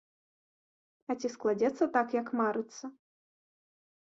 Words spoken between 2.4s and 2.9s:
марыцца?